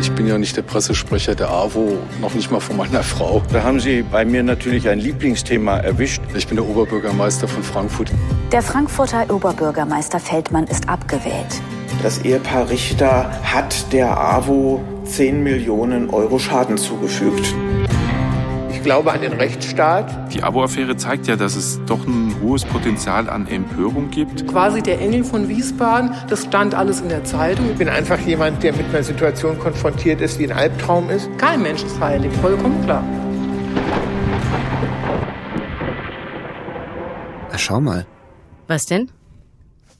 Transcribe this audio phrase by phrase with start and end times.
[0.00, 3.42] Ich bin ja nicht der Pressesprecher der AWO, noch nicht mal von meiner Frau.
[3.52, 6.22] Da haben Sie bei mir natürlich ein Lieblingsthema erwischt.
[6.34, 8.10] Ich bin der Oberbürgermeister von Frankfurt.
[8.50, 11.60] Der Frankfurter Oberbürgermeister Feldmann ist abgewählt.
[12.02, 17.54] Das Ehepaar Richter hat der AWO 10 Millionen Euro Schaden zugefügt.
[18.80, 20.32] Ich glaube an den Rechtsstaat.
[20.32, 24.48] Die Abo-Affäre zeigt ja, dass es doch ein hohes Potenzial an Empörung gibt.
[24.48, 27.72] Quasi der Engel von Wiesbaden, das stand alles in der Zeitung.
[27.72, 31.28] Ich bin einfach jemand, der mit einer Situation konfrontiert ist, die ein Albtraum ist.
[31.36, 33.04] Kein Mensch ist heilig, vollkommen klar.
[37.50, 38.06] Na, schau mal.
[38.66, 39.10] Was denn?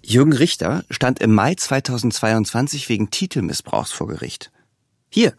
[0.03, 4.51] Jürgen Richter stand im Mai 2022 wegen Titelmissbrauchs vor Gericht.
[5.11, 5.35] Hier.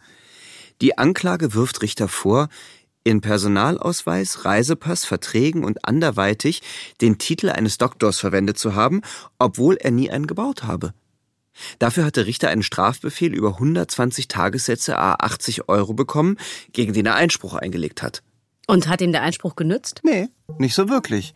[0.82, 2.50] Die Anklage wirft Richter vor,
[3.04, 6.62] in Personalausweis, Reisepass, Verträgen und anderweitig
[7.02, 9.02] den Titel eines Doktors verwendet zu haben,
[9.40, 10.94] obwohl er nie einen gebaut habe.
[11.80, 16.38] Dafür hatte Richter einen Strafbefehl über 120 Tagessätze a 80 Euro bekommen,
[16.72, 18.24] gegen den er Einspruch eingelegt hat.
[18.68, 20.02] Und hat ihm der Einspruch genützt?
[20.04, 21.34] Nee, nicht so wirklich.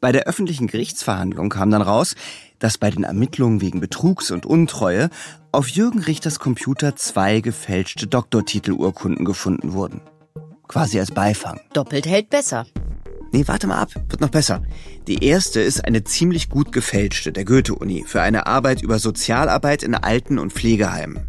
[0.00, 2.16] Bei der öffentlichen Gerichtsverhandlung kam dann raus,
[2.58, 5.08] dass bei den Ermittlungen wegen Betrugs und Untreue
[5.52, 10.00] auf Jürgen Richters Computer zwei gefälschte Doktortitelurkunden gefunden wurden
[10.68, 11.60] quasi als Beifang.
[11.72, 12.66] Doppelt hält besser.
[13.32, 14.62] Nee, warte mal ab, wird noch besser.
[15.06, 19.94] Die erste ist eine ziemlich gut gefälschte der Goethe-Uni für eine Arbeit über Sozialarbeit in
[19.94, 21.20] Alten- und Pflegeheimen,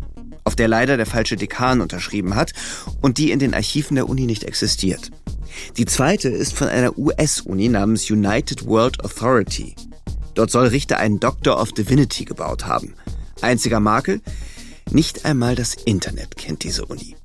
[0.43, 2.53] auf der leider der falsche Dekan unterschrieben hat
[3.01, 5.11] und die in den Archiven der Uni nicht existiert.
[5.77, 9.75] Die zweite ist von einer US-Uni namens United World Authority.
[10.35, 12.93] Dort soll Richter einen Doctor of Divinity gebaut haben.
[13.41, 14.21] Einziger Makel?
[14.91, 17.15] Nicht einmal das Internet kennt diese Uni.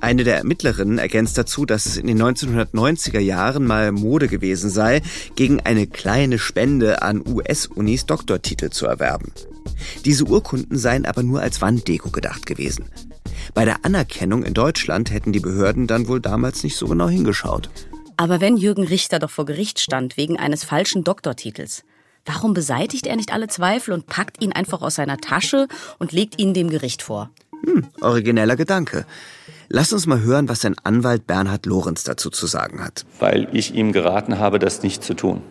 [0.00, 5.02] Eine der Ermittlerinnen ergänzt dazu, dass es in den 1990er Jahren mal Mode gewesen sei,
[5.34, 9.32] gegen eine kleine Spende an US-Unis Doktortitel zu erwerben.
[10.04, 12.84] Diese Urkunden seien aber nur als Wanddeko gedacht gewesen.
[13.54, 17.70] Bei der Anerkennung in Deutschland hätten die Behörden dann wohl damals nicht so genau hingeschaut.
[18.16, 21.84] Aber wenn Jürgen Richter doch vor Gericht stand wegen eines falschen Doktortitels,
[22.24, 26.38] warum beseitigt er nicht alle Zweifel und packt ihn einfach aus seiner Tasche und legt
[26.40, 27.30] ihn dem Gericht vor?
[27.64, 29.06] Hm, origineller Gedanke.
[29.70, 33.04] Lass uns mal hören, was sein Anwalt Bernhard Lorenz dazu zu sagen hat.
[33.18, 35.42] Weil ich ihm geraten habe, das nicht zu tun.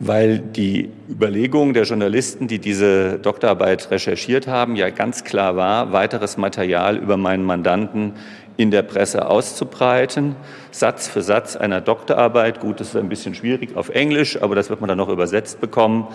[0.00, 6.36] Weil die Überlegung der Journalisten, die diese Doktorarbeit recherchiert haben, ja ganz klar war, weiteres
[6.36, 8.14] Material über meinen Mandanten
[8.56, 10.36] in der Presse auszubreiten,
[10.70, 12.60] Satz für Satz einer Doktorarbeit.
[12.60, 15.60] Gut, das ist ein bisschen schwierig auf Englisch, aber das wird man dann noch übersetzt
[15.60, 16.06] bekommen.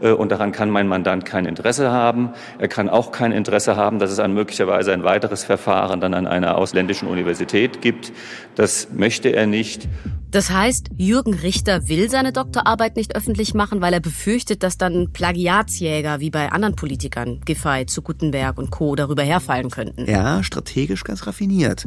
[0.00, 2.30] Äh, und daran kann mein Mandant kein Interesse haben.
[2.58, 6.26] Er kann auch kein Interesse haben, dass es ein möglicherweise ein weiteres Verfahren dann an
[6.26, 8.12] einer ausländischen Universität gibt.
[8.54, 9.88] Das möchte er nicht.
[10.34, 15.12] Das heißt, Jürgen Richter will seine Doktorarbeit nicht öffentlich machen, weil er befürchtet, dass dann
[15.12, 18.96] Plagiatsjäger wie bei anderen Politikern, Giffey, zu Gutenberg und Co.
[18.96, 20.10] darüber herfallen könnten.
[20.10, 21.83] Ja, strategisch ganz raffiniert.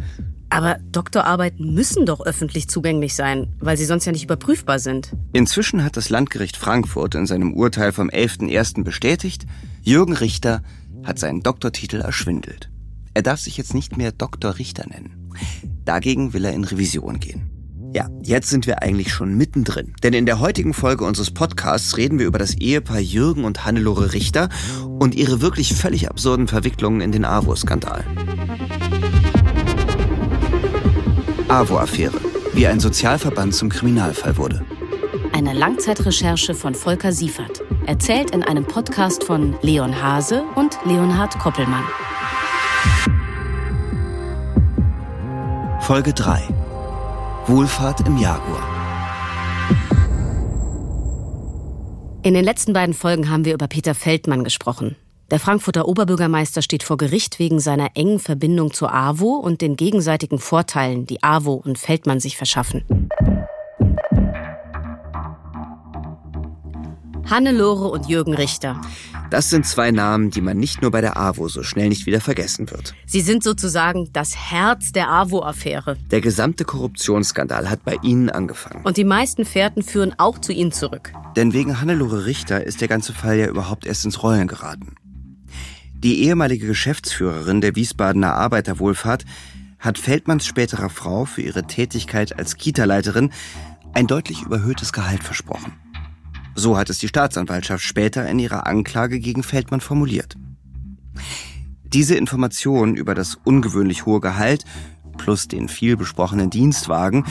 [0.50, 5.12] Aber Doktorarbeiten müssen doch öffentlich zugänglich sein, weil sie sonst ja nicht überprüfbar sind.
[5.34, 8.84] Inzwischen hat das Landgericht Frankfurt in seinem Urteil vom 11.01.
[8.84, 9.46] bestätigt,
[9.82, 10.64] Jürgen Richter
[11.04, 12.70] hat seinen Doktortitel erschwindelt.
[13.14, 15.32] Er darf sich jetzt nicht mehr Doktor Richter nennen.
[15.86, 17.50] Dagegen will er in Revision gehen.
[17.94, 19.94] Ja, jetzt sind wir eigentlich schon mittendrin.
[20.04, 24.14] Denn in der heutigen Folge unseres Podcasts reden wir über das Ehepaar Jürgen und Hannelore
[24.14, 24.50] Richter
[25.00, 28.04] und ihre wirklich völlig absurden Verwicklungen in den AWO-Skandal.
[31.50, 32.20] AWO-Affäre,
[32.54, 34.66] wie ein Sozialverband zum Kriminalfall wurde.
[35.34, 41.84] Eine Langzeitrecherche von Volker Siefert, erzählt in einem Podcast von Leon Hase und Leonhard Koppelmann.
[45.80, 46.44] Folge 3
[47.46, 48.68] Wohlfahrt im Jaguar.
[52.24, 54.98] In den letzten beiden Folgen haben wir über Peter Feldmann gesprochen.
[55.30, 60.40] Der Frankfurter Oberbürgermeister steht vor Gericht wegen seiner engen Verbindung zur AWO und den gegenseitigen
[60.40, 62.86] Vorteilen, die AWO und Feldmann sich verschaffen.
[67.30, 68.80] Hannelore und Jürgen Richter.
[69.30, 72.22] Das sind zwei Namen, die man nicht nur bei der AWO so schnell nicht wieder
[72.22, 72.96] vergessen wird.
[73.06, 75.98] Sie sind sozusagen das Herz der AWO-Affäre.
[76.10, 78.86] Der gesamte Korruptionsskandal hat bei Ihnen angefangen.
[78.86, 81.12] Und die meisten Fährten führen auch zu Ihnen zurück.
[81.36, 84.96] Denn wegen Hannelore Richter ist der ganze Fall ja überhaupt erst ins Rollen geraten.
[86.04, 89.26] Die ehemalige Geschäftsführerin der Wiesbadener Arbeiterwohlfahrt
[89.80, 93.32] hat Feldmanns späterer Frau für ihre Tätigkeit als Kita-Leiterin
[93.94, 95.74] ein deutlich überhöhtes Gehalt versprochen.
[96.54, 100.36] So hat es die Staatsanwaltschaft später in ihrer Anklage gegen Feldmann formuliert.
[101.84, 104.66] Diese Informationen über das ungewöhnlich hohe Gehalt
[105.18, 107.26] plus den viel besprochenen Dienstwagen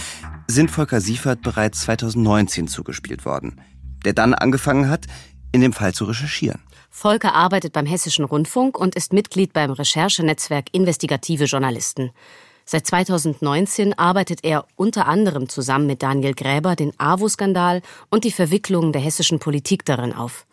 [0.48, 3.60] sind Volker Siefert bereits 2019 zugespielt worden,
[4.04, 5.06] der dann angefangen hat,
[5.52, 6.60] in dem Fall zu recherchieren.
[6.98, 12.10] Volker arbeitet beim Hessischen Rundfunk und ist Mitglied beim Recherchenetzwerk Investigative Journalisten.
[12.64, 18.94] Seit 2019 arbeitet er unter anderem zusammen mit Daniel Gräber den AWO-Skandal und die Verwicklungen
[18.94, 20.46] der hessischen Politik darin auf.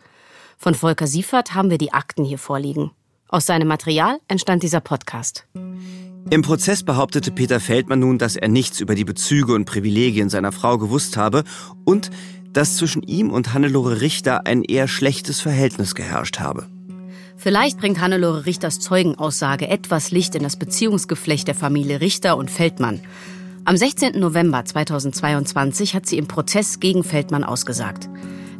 [0.58, 2.92] Von Volker Siefert haben wir die Akten hier vorliegen.
[3.30, 5.48] Aus seinem Material entstand dieser Podcast.
[6.30, 10.52] Im Prozess behauptete Peter Feldmann nun, dass er nichts über die Bezüge und Privilegien seiner
[10.52, 11.46] Frau gewusst habe
[11.86, 12.10] und
[12.54, 16.68] dass zwischen ihm und Hannelore Richter ein eher schlechtes Verhältnis geherrscht habe.
[17.36, 23.02] Vielleicht bringt Hannelore Richters Zeugenaussage etwas Licht in das Beziehungsgeflecht der Familie Richter und Feldmann.
[23.66, 24.20] Am 16.
[24.20, 28.10] November 2022 hat sie im Prozess gegen Feldmann ausgesagt.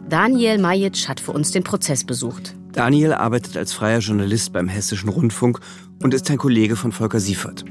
[0.10, 2.56] Daniel Majic hat für uns den Prozess besucht.
[2.74, 5.60] Daniel arbeitet als freier Journalist beim Hessischen Rundfunk
[6.02, 7.64] und ist ein Kollege von Volker Siefert.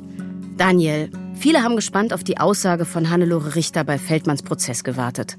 [0.56, 5.36] Daniel, viele haben gespannt auf die Aussage von Hannelore Richter bei Feldmanns Prozess gewartet.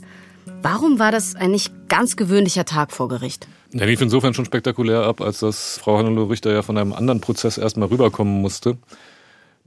[0.63, 3.50] Warum war das ein nicht ganz gewöhnlicher Tag vor Gericht?
[3.74, 7.19] Der lief insofern schon spektakulär ab, als dass Frau Hannelore Richter ja von einem anderen
[7.19, 8.77] Prozess erstmal rüberkommen musste,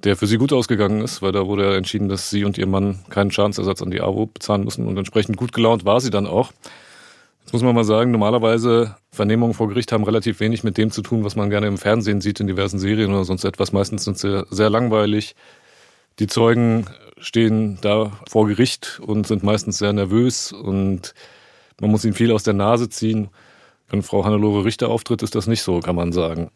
[0.04, 2.66] der für sie gut ausgegangen ist, weil da wurde ja entschieden, dass sie und ihr
[2.66, 6.26] Mann keinen Schadensersatz an die AWO bezahlen müssen und entsprechend gut gelaunt war sie dann
[6.26, 6.50] auch.
[7.42, 11.02] Jetzt muss man mal sagen, normalerweise Vernehmungen vor Gericht haben relativ wenig mit dem zu
[11.02, 13.74] tun, was man gerne im Fernsehen sieht, in diversen Serien oder sonst etwas.
[13.74, 15.36] Meistens sind sie sehr langweilig.
[16.20, 16.86] Die Zeugen
[17.18, 21.14] stehen da vor Gericht und sind meistens sehr nervös und
[21.80, 23.28] man muss ihnen viel aus der Nase ziehen.
[23.88, 26.50] Wenn Frau Hannelore Richter auftritt, ist das nicht so, kann man sagen.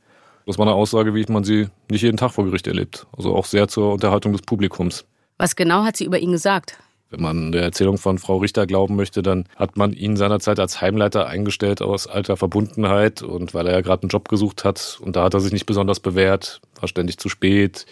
[0.46, 3.06] Das war eine Aussage, wie man sie nicht jeden Tag vor Gericht erlebt.
[3.16, 5.04] Also auch sehr zur Unterhaltung des Publikums.
[5.38, 6.76] Was genau hat sie über ihn gesagt?
[7.10, 10.80] Wenn man der Erzählung von Frau Richter glauben möchte, dann hat man ihn seinerzeit als
[10.80, 15.16] Heimleiter eingestellt aus alter Verbundenheit und weil er ja gerade einen Job gesucht hat und
[15.16, 17.84] da hat er sich nicht besonders bewährt, war ständig zu spät,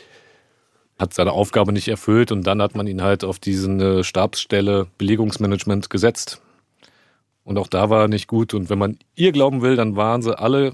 [0.99, 5.91] hat seine Aufgabe nicht erfüllt und dann hat man ihn halt auf diese Stabsstelle Belegungsmanagement
[5.91, 6.41] gesetzt.
[7.45, 8.53] Und auch da war er nicht gut.
[8.53, 10.73] Und wenn man ihr glauben will, dann waren sie alle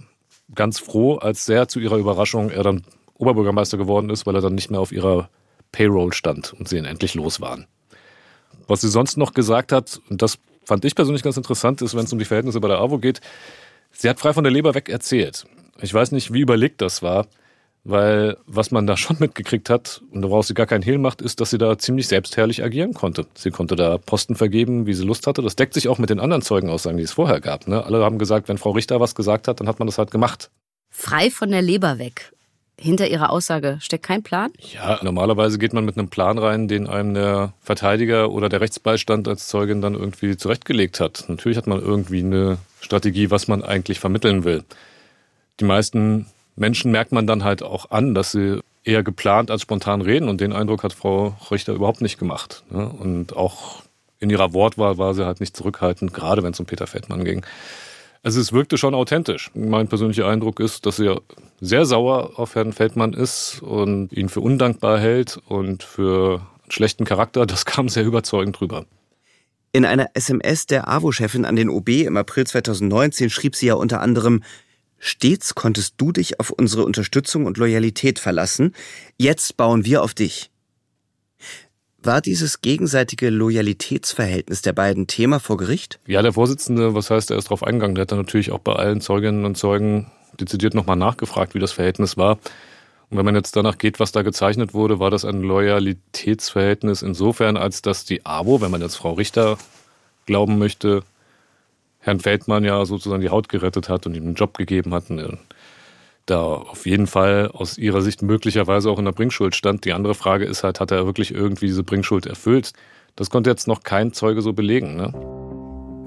[0.54, 2.82] ganz froh, als sehr zu ihrer Überraschung er dann
[3.16, 5.28] Oberbürgermeister geworden ist, weil er dann nicht mehr auf ihrer
[5.72, 7.66] Payroll stand und sie ihn endlich los waren.
[8.66, 12.04] Was sie sonst noch gesagt hat, und das fand ich persönlich ganz interessant, ist, wenn
[12.04, 13.20] es um die Verhältnisse bei der AWO geht,
[13.92, 15.44] sie hat frei von der Leber weg erzählt.
[15.80, 17.26] Ich weiß nicht, wie überlegt das war,
[17.84, 21.40] weil was man da schon mitgekriegt hat und woraus sie gar keinen Hehl macht, ist,
[21.40, 23.26] dass sie da ziemlich selbstherrlich agieren konnte.
[23.34, 25.42] Sie konnte da Posten vergeben, wie sie Lust hatte.
[25.42, 27.68] Das deckt sich auch mit den anderen Zeugenaussagen, die es vorher gab.
[27.68, 27.84] Ne?
[27.84, 30.50] Alle haben gesagt, wenn Frau Richter was gesagt hat, dann hat man das halt gemacht.
[30.90, 32.32] Frei von der Leber weg.
[32.76, 34.50] Hinter Ihrer Aussage steckt kein Plan?
[34.72, 39.28] Ja, normalerweise geht man mit einem Plan rein, den einem der Verteidiger oder der Rechtsbeistand
[39.28, 41.24] als Zeugin dann irgendwie zurechtgelegt hat.
[41.28, 44.64] Natürlich hat man irgendwie eine Strategie, was man eigentlich vermitteln will.
[45.60, 46.26] Die meisten
[46.56, 50.40] Menschen merkt man dann halt auch an, dass sie eher geplant als spontan reden und
[50.40, 52.62] den Eindruck hat Frau Richter überhaupt nicht gemacht.
[52.70, 52.88] Ne?
[52.88, 53.82] Und auch
[54.20, 57.44] in ihrer Wortwahl war sie halt nicht zurückhaltend, gerade wenn es um Peter Feldmann ging.
[58.22, 59.50] Also es wirkte schon authentisch.
[59.54, 61.14] Mein persönlicher Eindruck ist, dass sie
[61.60, 67.04] sehr sauer auf Herrn Feldmann ist und ihn für undankbar hält und für einen schlechten
[67.04, 67.44] Charakter.
[67.44, 68.86] Das kam sehr überzeugend rüber.
[69.72, 74.00] In einer SMS der AWO-Chefin an den OB im April 2019 schrieb sie ja unter
[74.00, 74.42] anderem,
[75.06, 78.74] Stets konntest du dich auf unsere Unterstützung und Loyalität verlassen.
[79.18, 80.50] Jetzt bauen wir auf dich.
[82.02, 86.00] War dieses gegenseitige Loyalitätsverhältnis der beiden Thema vor Gericht?
[86.06, 87.96] Ja, der Vorsitzende, was heißt, er ist darauf eingegangen.
[87.96, 90.10] Der hat dann natürlich auch bei allen Zeuginnen und Zeugen
[90.40, 92.38] dezidiert nochmal nachgefragt, wie das Verhältnis war.
[93.10, 97.58] Und wenn man jetzt danach geht, was da gezeichnet wurde, war das ein Loyalitätsverhältnis insofern,
[97.58, 99.58] als dass die AWO, wenn man jetzt Frau Richter
[100.24, 101.02] glauben möchte,
[102.04, 105.04] Herrn Feldmann ja sozusagen die Haut gerettet hat und ihm einen Job gegeben hat.
[106.26, 109.86] Da auf jeden Fall aus ihrer Sicht möglicherweise auch in der Bringschuld stand.
[109.86, 112.72] Die andere Frage ist halt, hat er wirklich irgendwie diese Bringschuld erfüllt?
[113.16, 114.96] Das konnte jetzt noch kein Zeuge so belegen.
[114.96, 115.12] Ne?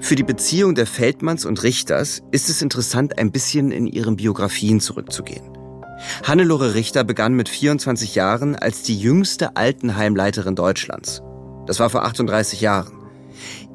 [0.00, 4.78] Für die Beziehung der Feldmanns und Richters ist es interessant, ein bisschen in ihren Biografien
[4.78, 5.50] zurückzugehen.
[6.22, 11.22] Hannelore Richter begann mit 24 Jahren als die jüngste Altenheimleiterin Deutschlands.
[11.66, 12.97] Das war vor 38 Jahren.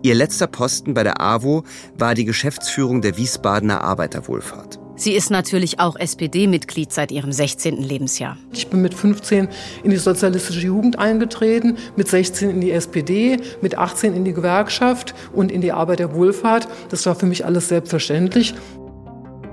[0.01, 1.63] Ihr letzter Posten bei der AWO
[1.97, 4.79] war die Geschäftsführung der Wiesbadener Arbeiterwohlfahrt.
[4.95, 7.81] Sie ist natürlich auch SPD-Mitglied seit ihrem 16.
[7.81, 8.37] Lebensjahr.
[8.53, 9.47] Ich bin mit 15
[9.83, 15.15] in die sozialistische Jugend eingetreten, mit 16 in die SPD, mit 18 in die Gewerkschaft
[15.33, 16.67] und in die Arbeiterwohlfahrt.
[16.89, 18.53] Das war für mich alles selbstverständlich.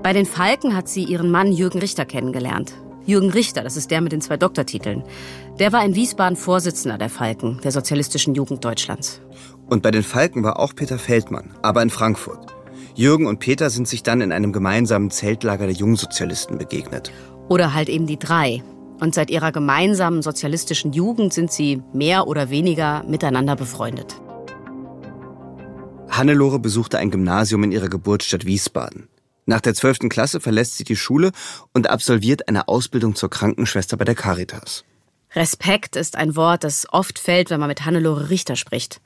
[0.03, 2.73] Bei den Falken hat sie ihren Mann Jürgen Richter kennengelernt.
[3.05, 5.03] Jürgen Richter, das ist der mit den zwei Doktortiteln.
[5.59, 9.21] Der war in Wiesbaden Vorsitzender der Falken, der Sozialistischen Jugend Deutschlands.
[9.71, 12.53] Und bei den Falken war auch Peter Feldmann, aber in Frankfurt.
[12.93, 17.09] Jürgen und Peter sind sich dann in einem gemeinsamen Zeltlager der Jungsozialisten begegnet.
[17.47, 18.61] Oder halt eben die drei.
[18.99, 24.21] Und seit ihrer gemeinsamen sozialistischen Jugend sind sie mehr oder weniger miteinander befreundet.
[26.09, 29.07] Hannelore besuchte ein Gymnasium in ihrer Geburtsstadt Wiesbaden.
[29.45, 30.09] Nach der 12.
[30.09, 31.31] Klasse verlässt sie die Schule
[31.73, 34.83] und absolviert eine Ausbildung zur Krankenschwester bei der Caritas.
[35.33, 38.99] Respekt ist ein Wort, das oft fällt, wenn man mit Hannelore Richter spricht.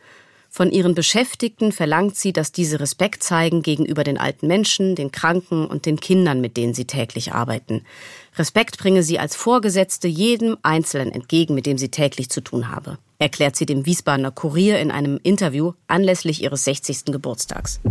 [0.55, 5.67] Von ihren Beschäftigten verlangt sie, dass diese Respekt zeigen gegenüber den alten Menschen, den Kranken
[5.67, 7.81] und den Kindern, mit denen sie täglich arbeiten.
[8.37, 12.99] Respekt bringe sie als Vorgesetzte jedem Einzelnen entgegen, mit dem sie täglich zu tun habe,
[13.19, 17.03] erklärt sie dem Wiesbadener Kurier in einem Interview anlässlich ihres 60.
[17.07, 17.81] Geburtstags.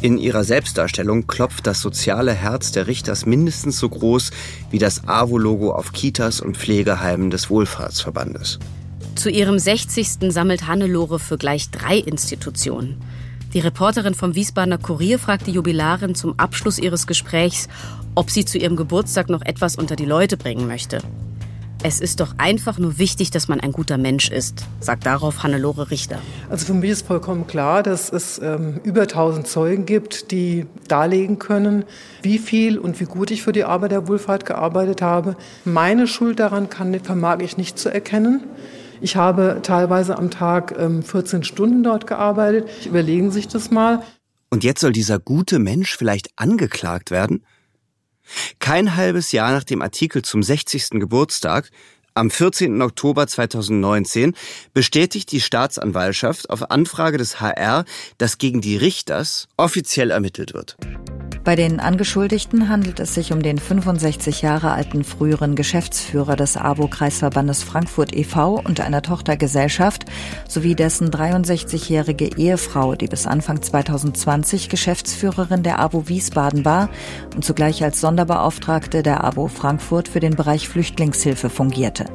[0.00, 4.32] In ihrer Selbstdarstellung klopft das soziale Herz der Richters mindestens so groß
[4.72, 8.58] wie das AWO-Logo auf Kitas und Pflegeheimen des Wohlfahrtsverbandes.
[9.14, 10.32] Zu ihrem 60.
[10.32, 13.00] sammelt Hannelore für gleich drei Institutionen.
[13.54, 17.68] Die Reporterin vom Wiesbadener Kurier fragt die Jubilarin zum Abschluss ihres Gesprächs,
[18.16, 20.98] ob sie zu ihrem Geburtstag noch etwas unter die Leute bringen möchte.
[21.86, 25.90] Es ist doch einfach nur wichtig, dass man ein guter Mensch ist, sagt darauf Hannelore
[25.90, 26.18] Richter.
[26.50, 31.38] Also für mich ist vollkommen klar, dass es ähm, über 1000 Zeugen gibt, die darlegen
[31.38, 31.84] können,
[32.22, 35.36] wie viel und wie gut ich für die Arbeit der Wohlfahrt gearbeitet habe.
[35.64, 38.44] Meine Schuld daran kann, vermag ich nicht zu erkennen.
[39.04, 42.70] Ich habe teilweise am Tag ähm, 14 Stunden dort gearbeitet.
[42.86, 44.02] Überlegen Sie sich das mal.
[44.48, 47.44] Und jetzt soll dieser gute Mensch vielleicht angeklagt werden?
[48.60, 50.92] Kein halbes Jahr nach dem Artikel zum 60.
[50.92, 51.70] Geburtstag,
[52.14, 52.80] am 14.
[52.80, 54.32] Oktober 2019,
[54.72, 57.84] bestätigt die Staatsanwaltschaft auf Anfrage des HR,
[58.16, 60.78] dass gegen die Richters offiziell ermittelt wird.
[61.44, 67.62] Bei den Angeschuldigten handelt es sich um den 65 Jahre alten früheren Geschäftsführer des AWO-Kreisverbandes
[67.62, 68.62] Frankfurt e.V.
[68.64, 70.06] und einer Tochtergesellschaft
[70.48, 76.88] sowie dessen 63-jährige Ehefrau, die bis Anfang 2020 Geschäftsführerin der AWO Wiesbaden war
[77.36, 82.06] und zugleich als Sonderbeauftragte der AWO Frankfurt für den Bereich Flüchtlingshilfe fungierte.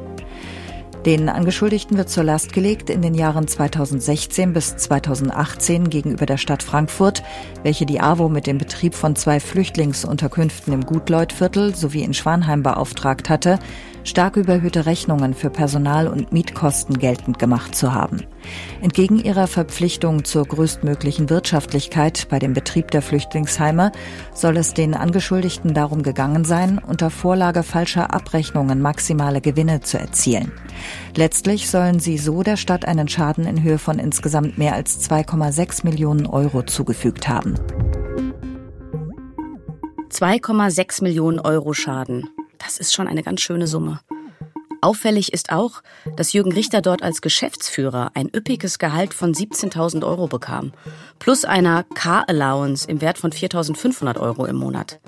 [1.06, 6.62] Den Angeschuldigten wird zur Last gelegt, in den Jahren 2016 bis 2018 gegenüber der Stadt
[6.62, 7.22] Frankfurt,
[7.62, 13.30] welche die AWO mit dem Betrieb von zwei Flüchtlingsunterkünften im Gutleutviertel sowie in Schwanheim beauftragt
[13.30, 13.58] hatte,
[14.04, 18.22] stark überhöhte Rechnungen für Personal- und Mietkosten geltend gemacht zu haben.
[18.80, 23.92] Entgegen ihrer Verpflichtung zur größtmöglichen Wirtschaftlichkeit bei dem Betrieb der Flüchtlingsheime
[24.34, 30.52] soll es den Angeschuldigten darum gegangen sein, unter Vorlage falscher Abrechnungen maximale Gewinne zu erzielen.
[31.16, 35.84] Letztlich sollen sie so der Stadt einen Schaden in Höhe von insgesamt mehr als 2,6
[35.84, 37.54] Millionen Euro zugefügt haben.
[40.10, 42.28] 2,6 Millionen Euro Schaden.
[42.62, 44.00] Das ist schon eine ganz schöne Summe.
[44.82, 45.82] Auffällig ist auch,
[46.16, 50.72] dass Jürgen Richter dort als Geschäftsführer ein üppiges Gehalt von 17.000 Euro bekam,
[51.18, 55.00] plus einer Car-Allowance im Wert von 4.500 Euro im Monat.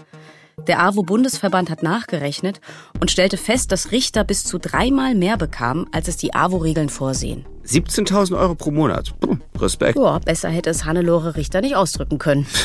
[0.67, 2.61] Der AWO-Bundesverband hat nachgerechnet
[3.01, 7.47] und stellte fest, dass Richter bis zu dreimal mehr bekamen, als es die AWO-Regeln vorsehen.
[7.67, 9.13] 17.000 Euro pro Monat.
[9.21, 9.97] Puh, Respekt.
[9.99, 12.47] Ja, besser hätte es Hannelore Richter nicht ausdrücken können.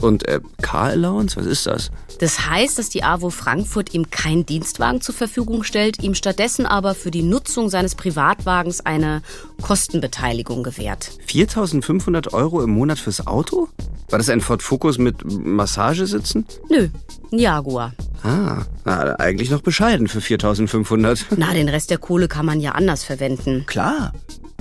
[0.00, 1.90] Und äh, Car Allowance, was ist das?
[2.20, 6.94] Das heißt, dass die AWO Frankfurt ihm keinen Dienstwagen zur Verfügung stellt, ihm stattdessen aber
[6.94, 9.22] für die Nutzung seines Privatwagens eine
[9.62, 11.12] Kostenbeteiligung gewährt.
[11.28, 13.68] 4.500 Euro im Monat fürs Auto?
[14.08, 16.46] War das ein Ford Focus mit Massagesitzen?
[16.68, 16.88] Nö,
[17.32, 17.92] ein Jaguar.
[18.22, 21.24] Ah, na, eigentlich noch bescheiden für 4.500.
[21.36, 23.64] Na, den Rest der Kohle kann man ja anders verwenden.
[23.66, 24.12] Klar.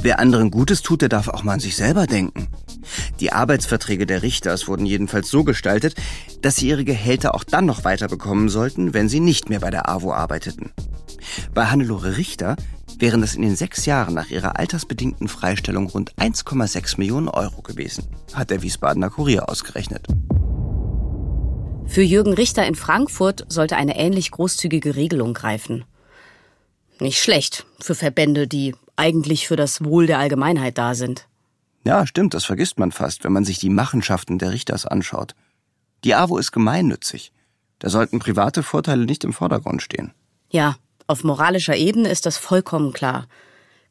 [0.05, 2.47] Wer anderen Gutes tut, der darf auch mal an sich selber denken.
[3.19, 5.95] Die Arbeitsverträge der Richters wurden jedenfalls so gestaltet,
[6.43, 9.89] dass sie ihre Gehälter auch dann noch weiterbekommen sollten, wenn sie nicht mehr bei der
[9.89, 10.73] AWO arbeiteten.
[11.55, 12.55] Bei Hannelore Richter
[12.99, 18.05] wären das in den sechs Jahren nach ihrer altersbedingten Freistellung rund 1,6 Millionen Euro gewesen,
[18.31, 20.05] hat der Wiesbadener Kurier ausgerechnet.
[21.87, 25.83] Für Jürgen Richter in Frankfurt sollte eine ähnlich großzügige Regelung greifen.
[26.99, 31.27] Nicht schlecht für Verbände, die eigentlich für das Wohl der Allgemeinheit da sind.
[31.83, 35.35] Ja, stimmt, das vergisst man fast, wenn man sich die Machenschaften der Richters anschaut.
[36.03, 37.31] Die AWO ist gemeinnützig.
[37.79, 40.13] Da sollten private Vorteile nicht im Vordergrund stehen.
[40.49, 43.27] Ja, auf moralischer Ebene ist das vollkommen klar.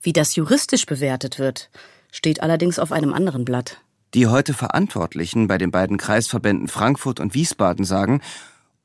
[0.02, 1.70] Wie das juristisch bewertet wird,
[2.10, 3.80] steht allerdings auf einem anderen Blatt.
[4.14, 8.20] Die heute Verantwortlichen bei den beiden Kreisverbänden Frankfurt und Wiesbaden sagen,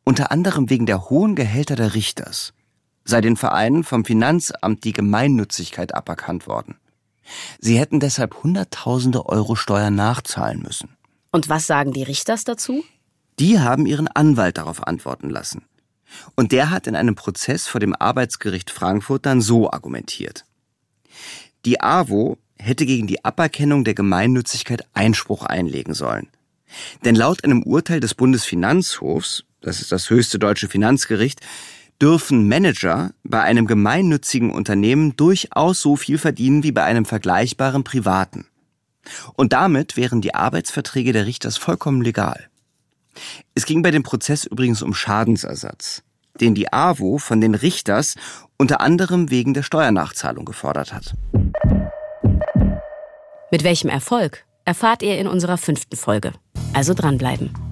[0.04, 2.54] unter anderem wegen der hohen Gehälter der Richters
[3.10, 6.76] sei den Vereinen vom Finanzamt die Gemeinnützigkeit aberkannt worden.
[7.60, 10.90] Sie hätten deshalb Hunderttausende Euro Steuern nachzahlen müssen.
[11.32, 12.84] Und was sagen die Richters dazu?
[13.40, 15.64] Die haben ihren Anwalt darauf antworten lassen.
[16.36, 20.46] Und der hat in einem Prozess vor dem Arbeitsgericht Frankfurt dann so argumentiert.
[21.66, 26.28] Die AWO hätte gegen die Aberkennung der Gemeinnützigkeit Einspruch einlegen sollen.
[27.06, 31.42] Denn laut einem Urteil des Bundesfinanzhofs, das ist das höchste deutsche Finanzgericht,
[32.02, 38.48] dürfen Manager bei einem gemeinnützigen Unternehmen durchaus so viel verdienen wie bei einem vergleichbaren privaten.
[39.34, 42.50] Und damit wären die Arbeitsverträge der Richters vollkommen legal.
[43.56, 46.04] Es ging bei dem Prozess übrigens um Schadensersatz,
[46.40, 48.16] den die AWO von den Richters
[48.58, 51.16] unter anderem wegen der Steuernachzahlung gefordert hat.
[53.52, 56.34] Mit welchem Erfolg erfahrt ihr in unserer fünften Folge.
[56.74, 57.69] Also dranbleiben.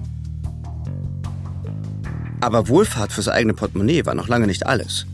[2.40, 5.06] Aber Wohlfahrt fürs eigene Portemonnaie war noch lange nicht alles.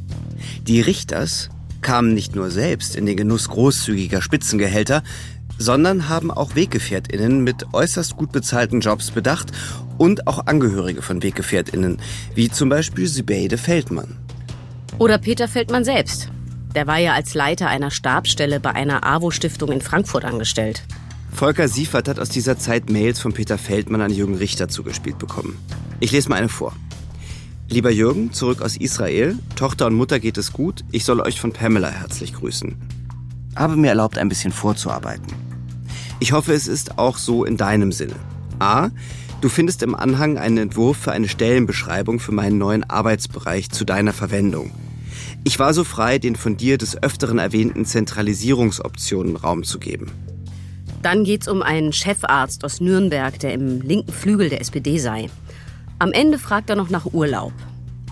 [0.63, 1.49] Die Richters
[1.81, 5.03] kamen nicht nur selbst in den Genuss großzügiger Spitzengehälter,
[5.59, 9.53] sondern haben auch Weggefährtinnen mit äußerst gut bezahlten Jobs bedacht
[9.99, 11.99] und auch Angehörige von Weggefährtinnen,
[12.35, 14.17] wie zum Beispiel Sübeide Feldmann.
[14.99, 16.29] Oder Peter Feldmann selbst.
[16.75, 20.83] Der war ja als Leiter einer Stabsstelle bei einer AWO-Stiftung in Frankfurt angestellt.
[21.33, 25.57] Volker Siefert hat aus dieser Zeit Mails von Peter Feldmann an Jürgen Richter zugespielt bekommen.
[26.01, 26.75] Ich lese mal eine vor.
[27.69, 29.39] Lieber Jürgen, zurück aus Israel.
[29.57, 30.85] Tochter und Mutter geht es gut.
[30.93, 32.77] Ich soll euch von Pamela herzlich grüßen.
[33.57, 35.33] Habe mir erlaubt, ein bisschen vorzuarbeiten.
[36.21, 38.17] Ich hoffe, es ist auch so in deinem Sinne.
[38.59, 38.91] A.
[39.41, 44.13] Du findest im Anhang einen Entwurf für eine Stellenbeschreibung für meinen neuen Arbeitsbereich zu deiner
[44.13, 44.71] Verwendung.
[45.45, 50.11] Ich war so frei, den von dir des Öfteren erwähnten Zentralisierungsoptionen Raum zu geben.
[51.03, 55.29] Dann geht's um einen Chefarzt aus Nürnberg, der im linken Flügel der SPD sei.
[55.99, 57.53] Am Ende fragt er noch nach Urlaub.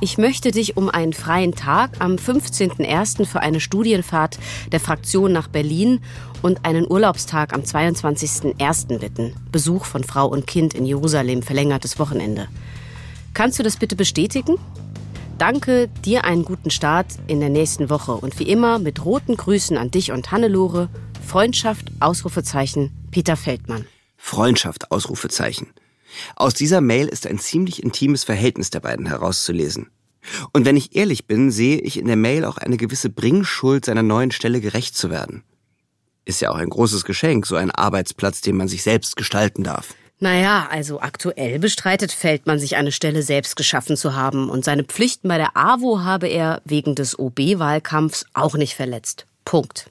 [0.01, 3.25] Ich möchte dich um einen freien Tag am 15.01.
[3.25, 4.39] für eine Studienfahrt
[4.73, 6.01] der Fraktion nach Berlin
[6.43, 8.99] und einen Urlaubstag am 22.01.
[8.99, 9.33] bitten.
[9.53, 12.49] Besuch von Frau und Kind in Jerusalem, verlängertes Wochenende.
[13.35, 14.59] Kannst du das bitte bestätigen?
[15.39, 19.77] Danke, dir einen guten Start in der nächsten Woche und wie immer mit roten Grüßen
[19.77, 20.89] an dich und Hannelore.
[21.25, 23.87] Freundschaft, Ausrufezeichen, Peter Feldmann.
[24.17, 25.69] Freundschaft, Ausrufezeichen.
[26.37, 29.91] Aus dieser Mail ist ein ziemlich intimes Verhältnis der beiden herauszulesen.
[30.53, 34.03] Und wenn ich ehrlich bin, sehe ich in der Mail auch eine gewisse Bringschuld, seiner
[34.03, 35.43] neuen Stelle gerecht zu werden.
[36.25, 39.95] Ist ja auch ein großes Geschenk, so ein Arbeitsplatz, den man sich selbst gestalten darf.
[40.21, 45.27] Naja, also aktuell bestreitet Feldmann, sich eine Stelle selbst geschaffen zu haben und seine Pflichten
[45.27, 49.27] bei der AWO habe er wegen des OB-Wahlkampfs auch nicht verletzt.
[49.45, 49.91] Punkt.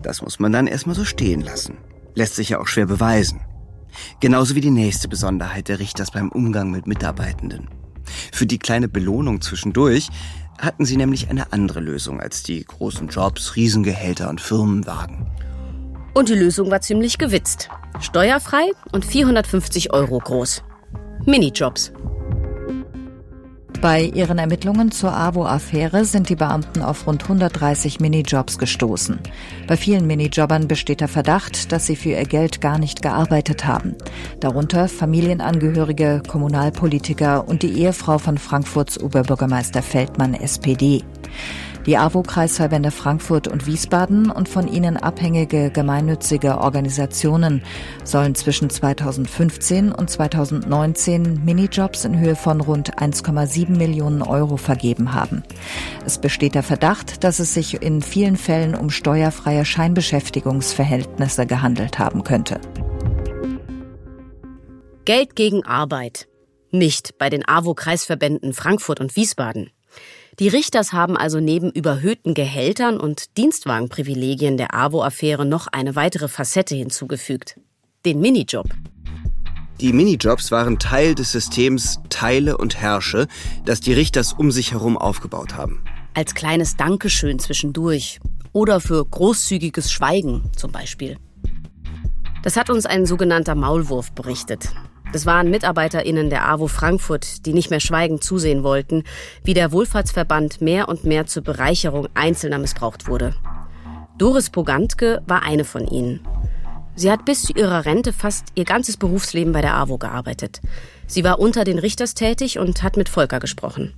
[0.00, 1.76] Das muss man dann erstmal so stehen lassen.
[2.14, 3.42] Lässt sich ja auch schwer beweisen.
[4.20, 7.68] Genauso wie die nächste Besonderheit der Richters beim Umgang mit Mitarbeitenden.
[8.32, 10.08] Für die kleine Belohnung zwischendurch
[10.58, 15.26] hatten sie nämlich eine andere Lösung als die großen Jobs, Riesengehälter und Firmenwagen.
[16.14, 17.68] Und die Lösung war ziemlich gewitzt.
[18.00, 20.62] Steuerfrei und 450 Euro groß.
[21.24, 21.92] Minijobs.
[23.80, 29.18] Bei ihren Ermittlungen zur AWO-Affäre sind die Beamten auf rund 130 Minijobs gestoßen.
[29.66, 33.94] Bei vielen Minijobbern besteht der Verdacht, dass sie für ihr Geld gar nicht gearbeitet haben.
[34.38, 41.02] Darunter Familienangehörige, Kommunalpolitiker und die Ehefrau von Frankfurts Oberbürgermeister Feldmann SPD.
[41.90, 47.64] Die AWO-Kreisverbände Frankfurt und Wiesbaden und von ihnen abhängige gemeinnützige Organisationen
[48.04, 55.42] sollen zwischen 2015 und 2019 Minijobs in Höhe von rund 1,7 Millionen Euro vergeben haben.
[56.06, 62.22] Es besteht der Verdacht, dass es sich in vielen Fällen um steuerfreie Scheinbeschäftigungsverhältnisse gehandelt haben
[62.22, 62.60] könnte.
[65.06, 66.28] Geld gegen Arbeit.
[66.70, 69.72] Nicht bei den AWO-Kreisverbänden Frankfurt und Wiesbaden.
[70.38, 76.74] Die Richters haben also neben überhöhten Gehältern und Dienstwagenprivilegien der AWO-Affäre noch eine weitere Facette
[76.74, 77.58] hinzugefügt.
[78.06, 78.66] Den Minijob.
[79.80, 83.26] Die Minijobs waren Teil des Systems Teile und Herrsche,
[83.64, 85.82] das die Richters um sich herum aufgebaut haben.
[86.12, 88.20] Als kleines Dankeschön zwischendurch.
[88.52, 91.16] Oder für großzügiges Schweigen zum Beispiel.
[92.42, 94.68] Das hat uns ein sogenannter Maulwurf berichtet.
[95.12, 99.02] Das waren MitarbeiterInnen der AWO Frankfurt, die nicht mehr schweigend zusehen wollten,
[99.42, 103.34] wie der Wohlfahrtsverband mehr und mehr zur Bereicherung Einzelner missbraucht wurde.
[104.18, 106.20] Doris Pogantke war eine von ihnen.
[106.94, 110.60] Sie hat bis zu ihrer Rente fast ihr ganzes Berufsleben bei der AWO gearbeitet.
[111.06, 113.94] Sie war unter den Richters tätig und hat mit Volker gesprochen.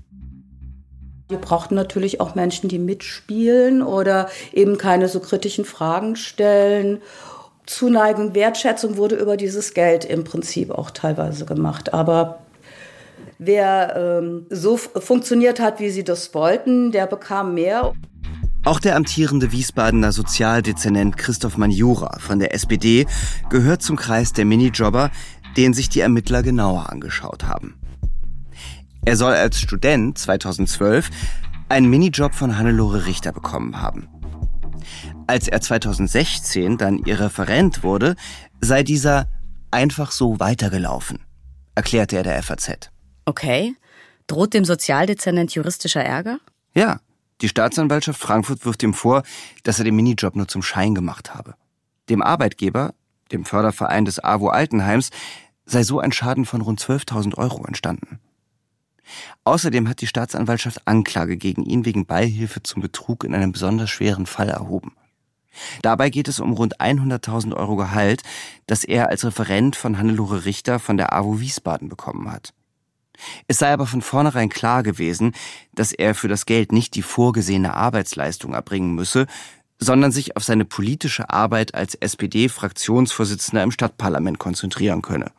[1.28, 7.02] Wir brauchten natürlich auch Menschen, die mitspielen oder eben keine so kritischen Fragen stellen
[7.66, 11.94] Zuneigung, Wertschätzung wurde über dieses Geld im Prinzip auch teilweise gemacht.
[11.94, 12.40] Aber
[13.38, 17.92] wer ähm, so funktioniert hat, wie sie das wollten, der bekam mehr.
[18.64, 23.06] Auch der amtierende Wiesbadener Sozialdezernent Christoph Manjura von der SPD
[23.50, 25.10] gehört zum Kreis der Minijobber,
[25.56, 27.74] den sich die Ermittler genauer angeschaut haben.
[29.04, 31.10] Er soll als Student 2012
[31.68, 34.08] einen Minijob von Hannelore Richter bekommen haben.
[35.26, 38.16] Als er 2016 dann ihr Referent wurde,
[38.60, 39.28] sei dieser
[39.70, 41.20] einfach so weitergelaufen,
[41.74, 42.90] erklärte er der FAZ.
[43.24, 43.74] Okay.
[44.26, 46.38] Droht dem Sozialdezernent juristischer Ärger?
[46.74, 47.00] Ja.
[47.40, 49.24] Die Staatsanwaltschaft Frankfurt wirft ihm vor,
[49.64, 51.54] dass er den Minijob nur zum Schein gemacht habe.
[52.08, 52.94] Dem Arbeitgeber,
[53.32, 55.10] dem Förderverein des AWO Altenheims,
[55.66, 58.20] sei so ein Schaden von rund 12.000 Euro entstanden.
[59.44, 64.26] Außerdem hat die Staatsanwaltschaft Anklage gegen ihn wegen Beihilfe zum Betrug in einem besonders schweren
[64.26, 64.92] Fall erhoben.
[65.82, 68.22] Dabei geht es um rund 100.000 Euro Gehalt,
[68.66, 72.52] das er als Referent von Hannelore Richter von der AWO Wiesbaden bekommen hat.
[73.46, 75.32] Es sei aber von vornherein klar gewesen,
[75.74, 79.26] dass er für das Geld nicht die vorgesehene Arbeitsleistung erbringen müsse,
[79.78, 85.32] sondern sich auf seine politische Arbeit als SPD-Fraktionsvorsitzender im Stadtparlament konzentrieren könne.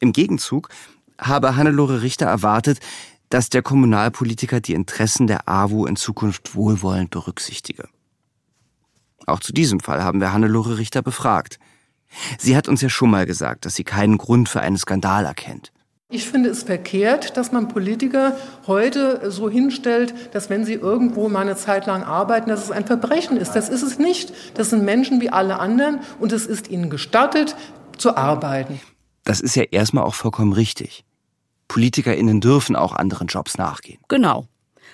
[0.00, 0.68] Im Gegenzug
[1.18, 2.80] habe Hannelore Richter erwartet,
[3.28, 7.88] dass der Kommunalpolitiker die Interessen der AWO in Zukunft wohlwollend berücksichtige.
[9.30, 11.58] Auch zu diesem Fall haben wir Hannelore Richter befragt.
[12.38, 15.72] Sie hat uns ja schon mal gesagt, dass sie keinen Grund für einen Skandal erkennt.
[16.12, 21.42] Ich finde es verkehrt, dass man Politiker heute so hinstellt, dass wenn sie irgendwo mal
[21.42, 23.52] eine Zeit lang arbeiten, dass es ein Verbrechen ist.
[23.52, 24.32] Das ist es nicht.
[24.54, 27.54] Das sind Menschen wie alle anderen und es ist ihnen gestattet,
[27.96, 28.80] zu arbeiten.
[29.22, 31.04] Das ist ja erstmal auch vollkommen richtig.
[31.68, 34.00] PolitikerInnen dürfen auch anderen Jobs nachgehen.
[34.08, 34.48] Genau.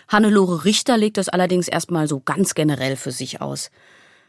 [0.09, 3.71] Hannelore Richter legt das allerdings erstmal so ganz generell für sich aus.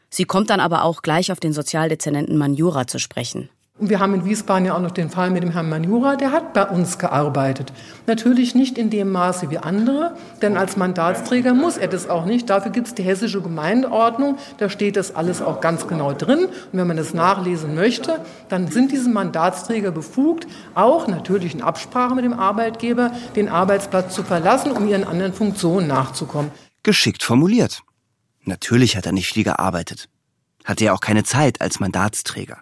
[0.09, 3.49] Sie kommt dann aber auch gleich auf den Sozialdezernenten Manjura zu sprechen.
[3.79, 6.31] Und wir haben in Wiesbaden ja auch noch den Fall mit dem Herrn Manjura, der
[6.31, 7.71] hat bei uns gearbeitet.
[8.07, 12.49] Natürlich nicht in dem Maße wie andere, denn als Mandatsträger muss er das auch nicht.
[12.49, 16.45] Dafür gibt es die hessische Gemeindeordnung, da steht das alles auch ganz genau drin.
[16.45, 22.15] Und wenn man das nachlesen möchte, dann sind diese Mandatsträger befugt, auch natürlich in Absprache
[22.15, 26.49] mit dem Arbeitgeber, den Arbeitsplatz zu verlassen, um ihren anderen Funktionen nachzukommen.
[26.81, 27.83] Geschickt formuliert.
[28.47, 30.07] Natürlich hat er nicht viel gearbeitet.
[30.63, 32.59] Hatte ja auch keine Zeit als Mandatsträger.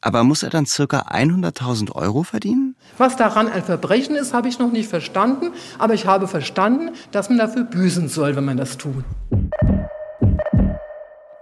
[0.00, 2.76] Aber muss er dann circa 100.000 Euro verdienen?
[2.96, 5.52] Was daran ein Verbrechen ist, habe ich noch nicht verstanden.
[5.78, 9.04] Aber ich habe verstanden, dass man dafür büßen soll, wenn man das tut.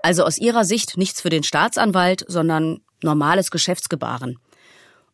[0.03, 4.39] Also aus Ihrer Sicht nichts für den Staatsanwalt, sondern normales Geschäftsgebaren.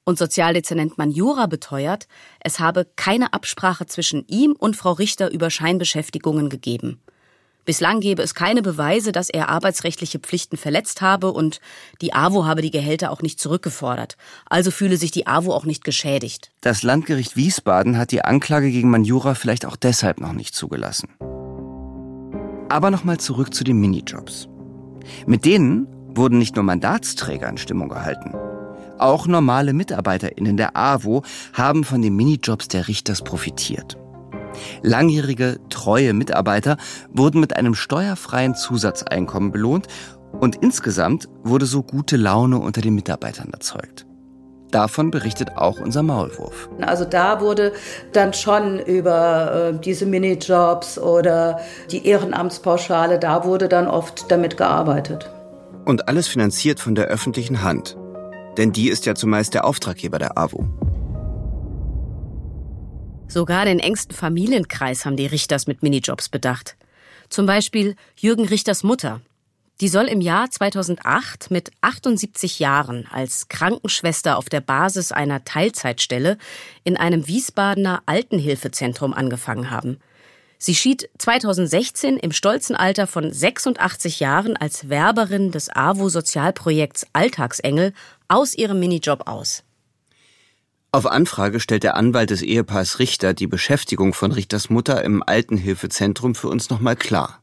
[0.04, 2.06] Und Sozialdezernent Manjura beteuert,
[2.40, 7.00] es habe keine Absprache zwischen ihm und Frau Richter über Scheinbeschäftigungen gegeben.
[7.64, 11.60] Bislang gebe es keine Beweise, dass er arbeitsrechtliche Pflichten verletzt habe und
[12.00, 14.16] die AWO habe die Gehälter auch nicht zurückgefordert.
[14.46, 16.50] Also fühle sich die AWO auch nicht geschädigt.
[16.60, 21.08] Das Landgericht Wiesbaden hat die Anklage gegen Manjura vielleicht auch deshalb noch nicht zugelassen.
[22.68, 24.48] Aber nochmal zurück zu den Minijobs.
[25.26, 28.34] Mit denen wurden nicht nur Mandatsträger in Stimmung gehalten.
[28.98, 31.22] Auch normale MitarbeiterInnen der AWO
[31.52, 33.96] haben von den Minijobs der Richters profitiert.
[34.82, 36.76] Langjährige, treue Mitarbeiter
[37.10, 39.86] wurden mit einem steuerfreien Zusatzeinkommen belohnt
[40.40, 44.06] und insgesamt wurde so gute Laune unter den Mitarbeitern erzeugt.
[44.70, 46.68] Davon berichtet auch unser Maulwurf.
[46.80, 47.72] Also da wurde
[48.12, 51.60] dann schon über äh, diese Minijobs oder
[51.92, 55.30] die Ehrenamtspauschale, da wurde dann oft damit gearbeitet.
[55.84, 57.96] Und alles finanziert von der öffentlichen Hand.
[58.56, 60.64] Denn die ist ja zumeist der Auftraggeber der AWO.
[63.28, 66.76] Sogar den engsten Familienkreis haben die Richters mit Minijobs bedacht.
[67.28, 69.20] Zum Beispiel Jürgen Richters Mutter.
[69.80, 76.38] Die soll im Jahr 2008 mit 78 Jahren als Krankenschwester auf der Basis einer Teilzeitstelle
[76.84, 79.98] in einem Wiesbadener Altenhilfezentrum angefangen haben.
[80.58, 87.92] Sie schied 2016 im stolzen Alter von 86 Jahren als Werberin des AWO-Sozialprojekts Alltagsengel
[88.28, 89.64] aus ihrem Minijob aus.
[90.94, 96.36] Auf Anfrage stellt der Anwalt des Ehepaars Richter die Beschäftigung von Richters Mutter im Altenhilfezentrum
[96.36, 97.42] für uns nochmal klar.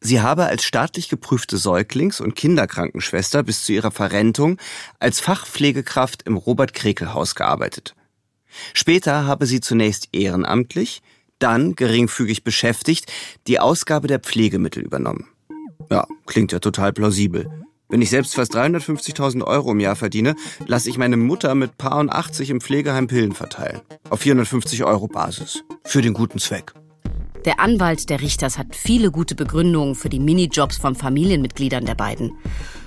[0.00, 4.56] Sie habe als staatlich geprüfte Säuglings- und Kinderkrankenschwester bis zu ihrer Verrentung
[4.98, 7.94] als Fachpflegekraft im Robert-Krekel-Haus gearbeitet.
[8.72, 11.02] Später habe sie zunächst ehrenamtlich,
[11.38, 13.12] dann geringfügig beschäftigt
[13.46, 15.28] die Ausgabe der Pflegemittel übernommen.
[15.90, 17.67] Ja, klingt ja total plausibel.
[17.90, 21.98] Wenn ich selbst fast 350.000 Euro im Jahr verdiene, lasse ich meine Mutter mit Paar
[21.98, 23.80] und 80 im Pflegeheim Pillen verteilen.
[24.10, 25.64] Auf 450 Euro Basis.
[25.84, 26.74] Für den guten Zweck.
[27.46, 32.32] Der Anwalt der Richters hat viele gute Begründungen für die Minijobs von Familienmitgliedern der beiden.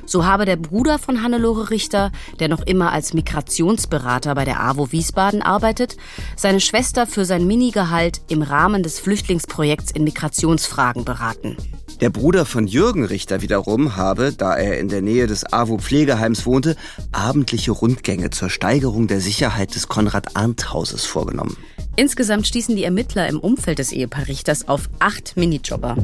[0.06, 4.92] So habe der Bruder von Hannelore Richter, der noch immer als Migrationsberater bei der AWO
[4.92, 5.98] Wiesbaden arbeitet,
[6.36, 11.58] seine Schwester für sein Minigehalt im Rahmen des Flüchtlingsprojekts in Migrationsfragen beraten.
[12.02, 16.76] Der Bruder von Jürgen Richter wiederum habe, da er in der Nähe des AWO-Pflegeheims wohnte,
[17.12, 21.56] abendliche Rundgänge zur Steigerung der Sicherheit des Konrad-Arndt-Hauses vorgenommen.
[21.98, 25.96] Insgesamt stießen die Ermittler im Umfeld des Ehepaar Richters auf acht Minijobber.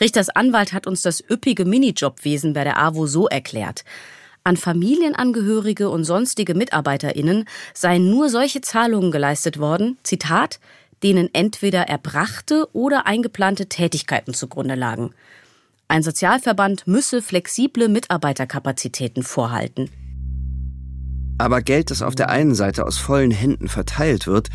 [0.00, 3.84] Richters Anwalt hat uns das üppige Minijobwesen bei der AWO so erklärt.
[4.44, 7.44] An Familienangehörige und sonstige MitarbeiterInnen
[7.74, 10.60] seien nur solche Zahlungen geleistet worden, Zitat,
[11.02, 15.10] denen entweder erbrachte oder eingeplante Tätigkeiten zugrunde lagen.
[15.88, 19.90] Ein Sozialverband müsse flexible Mitarbeiterkapazitäten vorhalten.
[21.38, 24.50] Aber Geld, das auf der einen Seite aus vollen Händen verteilt wird,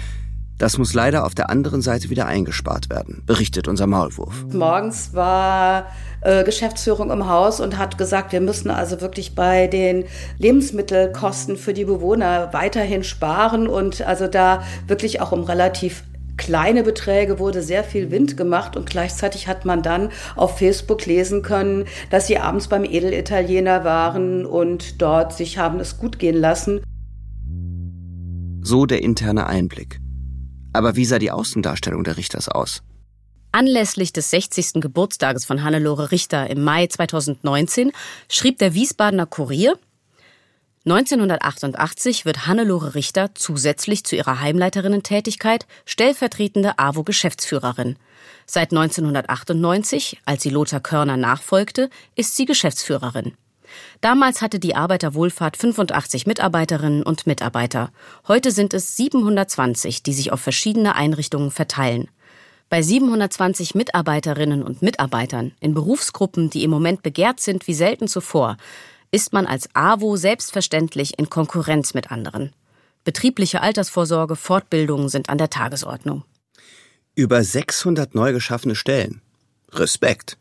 [0.60, 4.46] das muss leider auf der anderen Seite wieder eingespart werden, berichtet unser Maulwurf.
[4.54, 5.88] Morgens war
[6.22, 10.06] äh, Geschäftsführung im Haus und hat gesagt, wir müssen also wirklich bei den
[10.38, 16.04] Lebensmittelkosten für die Bewohner weiterhin sparen und also da wirklich auch um relativ
[16.38, 21.42] kleine Beträge wurde sehr viel Wind gemacht und gleichzeitig hat man dann auf Facebook lesen
[21.42, 26.82] können, dass sie abends beim Edelitaliener waren und dort sich haben es gut gehen lassen.
[28.62, 30.00] So der interne Einblick.
[30.74, 32.82] Aber wie sah die Außendarstellung der Richters aus?
[33.52, 34.82] Anlässlich des 60.
[34.82, 37.92] Geburtstages von Hannelore Richter im Mai 2019
[38.28, 39.78] schrieb der Wiesbadener Kurier,
[40.86, 47.96] 1988 wird Hannelore Richter zusätzlich zu ihrer Heimleiterinnen-Tätigkeit stellvertretende AWO-Geschäftsführerin.
[48.46, 53.32] Seit 1998, als sie Lothar Körner nachfolgte, ist sie Geschäftsführerin.
[54.02, 57.90] Damals hatte die Arbeiterwohlfahrt 85 Mitarbeiterinnen und Mitarbeiter.
[58.28, 62.10] Heute sind es 720, die sich auf verschiedene Einrichtungen verteilen.
[62.70, 68.58] Bei 720 Mitarbeiterinnen und Mitarbeitern in Berufsgruppen, die im Moment begehrt sind wie selten zuvor,
[69.14, 72.52] ist man als AWO selbstverständlich in Konkurrenz mit anderen.
[73.04, 76.24] Betriebliche Altersvorsorge, Fortbildungen sind an der Tagesordnung.
[77.14, 79.22] Über 600 neu geschaffene Stellen.
[79.72, 80.38] Respekt.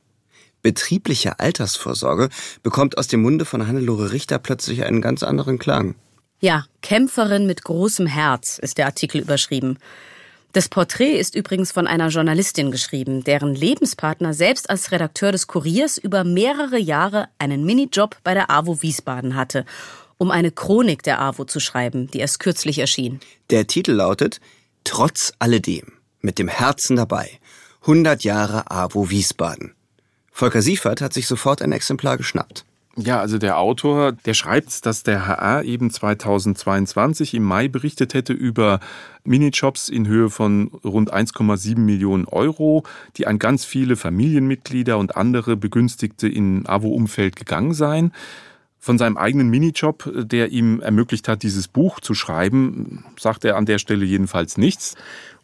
[0.62, 2.30] Betriebliche Altersvorsorge
[2.62, 5.94] bekommt aus dem Munde von Hannelore Richter plötzlich einen ganz anderen Klang.
[6.40, 9.78] Ja, Kämpferin mit großem Herz ist der Artikel überschrieben.
[10.52, 15.96] Das Porträt ist übrigens von einer Journalistin geschrieben, deren Lebenspartner selbst als Redakteur des Kuriers
[15.96, 19.64] über mehrere Jahre einen Minijob bei der AWO Wiesbaden hatte,
[20.18, 23.20] um eine Chronik der AWO zu schreiben, die erst kürzlich erschien.
[23.48, 24.40] Der Titel lautet
[24.84, 27.30] Trotz alledem, mit dem Herzen dabei,
[27.82, 29.74] 100 Jahre AWO Wiesbaden.
[30.30, 32.66] Volker Siefert hat sich sofort ein Exemplar geschnappt.
[32.96, 38.34] Ja, also der Autor, der schreibt, dass der HR eben 2022 im Mai berichtet hätte
[38.34, 38.80] über
[39.24, 42.84] Minijobs in Höhe von rund 1,7 Millionen Euro,
[43.16, 48.12] die an ganz viele Familienmitglieder und andere Begünstigte in AWO-Umfeld gegangen seien.
[48.78, 53.64] Von seinem eigenen Minijob, der ihm ermöglicht hat, dieses Buch zu schreiben, sagt er an
[53.64, 54.96] der Stelle jedenfalls nichts.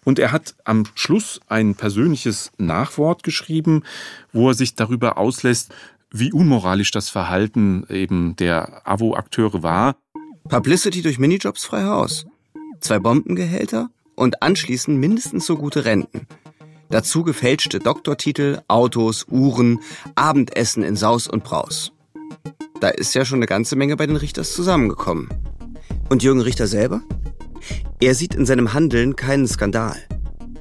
[0.05, 3.85] Und er hat am Schluss ein persönliches Nachwort geschrieben,
[4.33, 5.73] wo er sich darüber auslässt,
[6.11, 9.97] wie unmoralisch das Verhalten eben der AWO-Akteure war.
[10.49, 12.27] Publicity durch Minijobs frei Haus.
[12.81, 16.27] Zwei Bombengehälter und anschließend mindestens so gute Renten.
[16.91, 19.81] Dazu gefälschte Doktortitel, Autos, Uhren,
[20.15, 21.93] Abendessen in Saus und Braus.
[22.81, 25.29] Da ist ja schon eine ganze Menge bei den Richters zusammengekommen.
[26.09, 27.03] Und Jürgen Richter selber?
[28.01, 29.97] Er sieht in seinem Handeln keinen Skandal.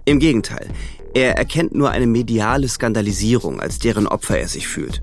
[0.05, 0.67] Im Gegenteil,
[1.13, 5.01] er erkennt nur eine mediale Skandalisierung, als deren Opfer er sich fühlt.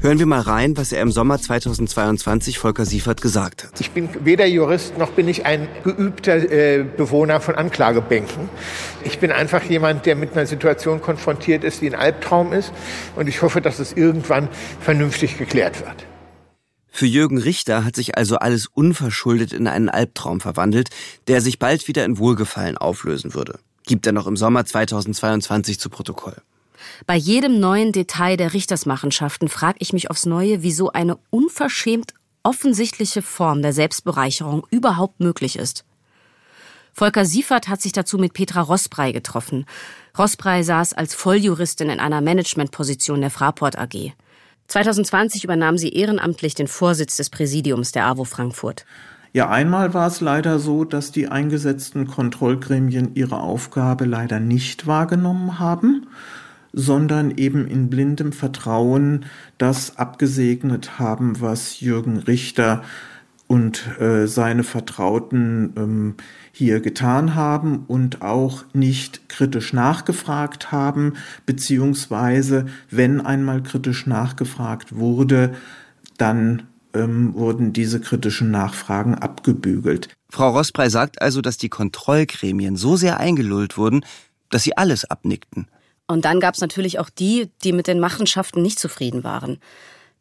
[0.00, 3.80] Hören wir mal rein, was er im Sommer 2022 Volker Siefert gesagt hat.
[3.80, 8.50] Ich bin weder Jurist noch bin ich ein geübter äh, Bewohner von Anklagebänken.
[9.02, 12.70] Ich bin einfach jemand, der mit einer Situation konfrontiert ist, die ein Albtraum ist.
[13.16, 16.06] Und ich hoffe, dass es irgendwann vernünftig geklärt wird.
[16.90, 20.90] Für Jürgen Richter hat sich also alles unverschuldet in einen Albtraum verwandelt,
[21.28, 23.58] der sich bald wieder in Wohlgefallen auflösen würde.
[23.86, 26.36] Gibt er noch im Sommer 2022 zu Protokoll.
[27.06, 33.22] Bei jedem neuen Detail der Richtersmachenschaften frage ich mich aufs Neue, wieso eine unverschämt offensichtliche
[33.22, 35.84] Form der Selbstbereicherung überhaupt möglich ist.
[36.92, 39.66] Volker Siefert hat sich dazu mit Petra Rossbrei getroffen.
[40.16, 44.12] Rossbrei saß als Volljuristin in einer Managementposition der Fraport AG.
[44.68, 48.86] 2020 übernahm sie ehrenamtlich den Vorsitz des Präsidiums der AWO Frankfurt.
[49.32, 55.58] Ja, einmal war es leider so, dass die eingesetzten Kontrollgremien ihre Aufgabe leider nicht wahrgenommen
[55.58, 56.06] haben,
[56.74, 59.24] sondern eben in blindem Vertrauen
[59.58, 62.82] das abgesegnet haben, was Jürgen Richter
[63.46, 66.14] und äh, seine Vertrauten ähm,
[66.52, 71.14] hier getan haben und auch nicht kritisch nachgefragt haben,
[71.46, 75.54] beziehungsweise wenn einmal kritisch nachgefragt wurde,
[76.16, 80.08] dann ähm, wurden diese kritischen Nachfragen abgebügelt.
[80.30, 84.04] Frau Rossprey sagt also, dass die Kontrollgremien so sehr eingelullt wurden,
[84.50, 85.66] dass sie alles abnickten.
[86.06, 89.58] Und dann gab es natürlich auch die, die mit den Machenschaften nicht zufrieden waren.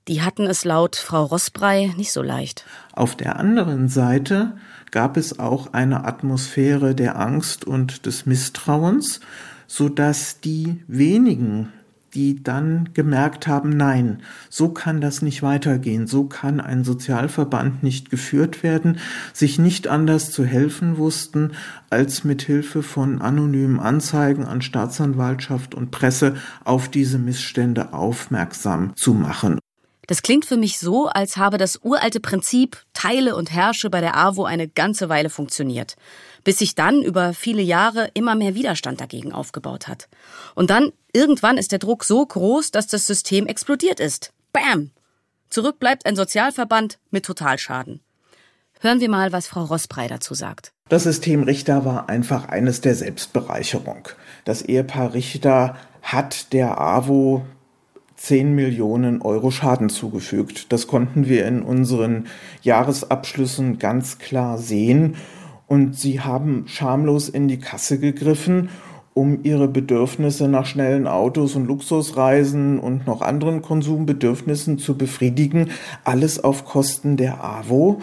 [0.07, 2.65] Die hatten es laut Frau Rossbrei nicht so leicht.
[2.91, 4.57] Auf der anderen Seite
[4.91, 9.21] gab es auch eine Atmosphäre der Angst und des Misstrauens,
[9.65, 11.71] so dass die wenigen,
[12.13, 18.09] die dann gemerkt haben, nein, so kann das nicht weitergehen, so kann ein Sozialverband nicht
[18.09, 18.99] geführt werden,
[19.33, 21.51] sich nicht anders zu helfen wussten,
[21.89, 29.13] als mit Hilfe von anonymen Anzeigen an Staatsanwaltschaft und Presse auf diese Missstände aufmerksam zu
[29.13, 29.59] machen.
[30.07, 34.17] Das klingt für mich so, als habe das uralte Prinzip Teile und Herrsche bei der
[34.17, 35.95] AWO eine ganze Weile funktioniert,
[36.43, 40.09] bis sich dann über viele Jahre immer mehr Widerstand dagegen aufgebaut hat.
[40.55, 44.33] Und dann irgendwann ist der Druck so groß, dass das System explodiert ist.
[44.51, 44.91] Bam!
[45.49, 48.01] Zurück bleibt ein Sozialverband mit Totalschaden.
[48.81, 50.73] Hören wir mal, was Frau Rossbrei dazu sagt.
[50.89, 54.09] Das System Richter war einfach eines der Selbstbereicherung.
[54.43, 57.45] Das Ehepaar Richter hat der AWO
[58.23, 60.71] 10 Millionen Euro Schaden zugefügt.
[60.71, 62.27] Das konnten wir in unseren
[62.61, 65.15] Jahresabschlüssen ganz klar sehen.
[65.67, 68.69] Und sie haben schamlos in die Kasse gegriffen,
[69.13, 75.71] um ihre Bedürfnisse nach schnellen Autos und Luxusreisen und noch anderen Konsumbedürfnissen zu befriedigen.
[76.05, 78.01] Alles auf Kosten der AWO.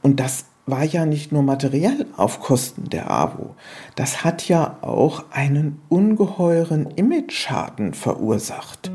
[0.00, 3.56] Und das war ja nicht nur materiell auf Kosten der AWO.
[3.96, 8.92] Das hat ja auch einen ungeheuren Image-Schaden verursacht.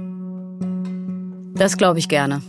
[1.62, 2.42] Das glaube ich gerne.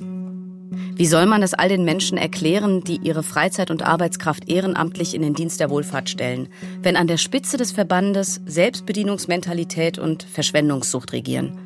[0.96, 5.20] Wie soll man das all den Menschen erklären, die ihre Freizeit und Arbeitskraft ehrenamtlich in
[5.20, 6.48] den Dienst der Wohlfahrt stellen,
[6.80, 11.58] wenn an der Spitze des Verbandes Selbstbedienungsmentalität und Verschwendungssucht regieren?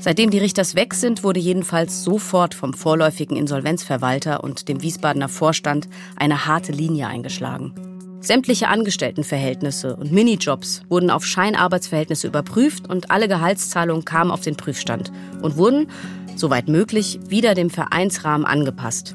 [0.00, 5.86] Seitdem die Richters weg sind, wurde jedenfalls sofort vom vorläufigen Insolvenzverwalter und dem Wiesbadener Vorstand
[6.16, 7.74] eine harte Linie eingeschlagen.
[8.22, 15.10] Sämtliche Angestelltenverhältnisse und Minijobs wurden auf Scheinarbeitsverhältnisse überprüft und alle Gehaltszahlungen kamen auf den Prüfstand
[15.40, 15.88] und wurden,
[16.40, 19.14] soweit möglich, wieder dem Vereinsrahmen angepasst.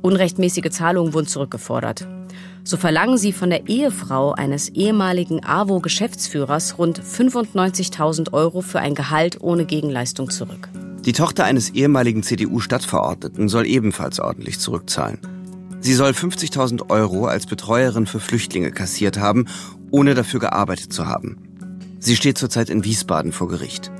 [0.00, 2.08] Unrechtmäßige Zahlungen wurden zurückgefordert.
[2.64, 9.38] So verlangen sie von der Ehefrau eines ehemaligen AWO-Geschäftsführers rund 95.000 Euro für ein Gehalt
[9.40, 10.68] ohne Gegenleistung zurück.
[11.04, 15.18] Die Tochter eines ehemaligen CDU-Stadtverordneten soll ebenfalls ordentlich zurückzahlen.
[15.80, 19.46] Sie soll 50.000 Euro als Betreuerin für Flüchtlinge kassiert haben,
[19.90, 21.38] ohne dafür gearbeitet zu haben.
[21.98, 23.90] Sie steht zurzeit in Wiesbaden vor Gericht.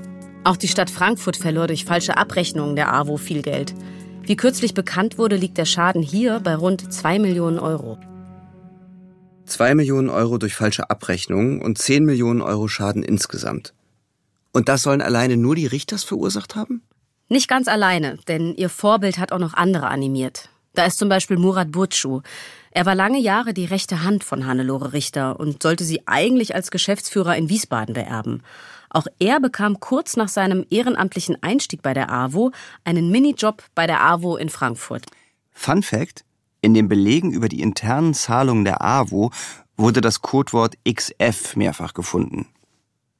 [0.43, 3.75] Auch die Stadt Frankfurt verlor durch falsche Abrechnungen der AWO viel Geld.
[4.23, 7.99] Wie kürzlich bekannt wurde, liegt der Schaden hier bei rund 2 Millionen Euro.
[9.45, 13.73] 2 Millionen Euro durch falsche Abrechnungen und 10 Millionen Euro Schaden insgesamt.
[14.51, 16.81] Und das sollen alleine nur die Richters verursacht haben?
[17.29, 20.49] Nicht ganz alleine, denn ihr Vorbild hat auch noch andere animiert.
[20.73, 22.21] Da ist zum Beispiel Murat Burcu.
[22.71, 26.71] Er war lange Jahre die rechte Hand von Hannelore Richter und sollte sie eigentlich als
[26.71, 28.41] Geschäftsführer in Wiesbaden beerben.
[28.93, 32.51] Auch er bekam kurz nach seinem ehrenamtlichen Einstieg bei der AWO
[32.83, 35.05] einen Minijob bei der AWO in Frankfurt.
[35.51, 36.25] Fun Fact:
[36.59, 39.31] In den Belegen über die internen Zahlungen der AWO
[39.77, 42.47] wurde das Codewort XF mehrfach gefunden.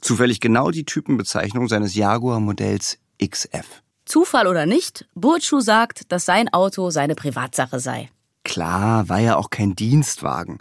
[0.01, 3.81] Zufällig genau die Typenbezeichnung seines Jaguar-Modells XF.
[4.05, 8.09] Zufall oder nicht, Burcu sagt, dass sein Auto seine Privatsache sei.
[8.43, 10.59] Klar, war ja auch kein Dienstwagen.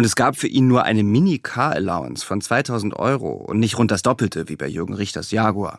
[0.00, 4.00] Und es gab für ihn nur eine Mini-Car-Allowance von 2000 Euro und nicht rund das
[4.00, 5.78] Doppelte wie bei Jürgen Richters Jaguar.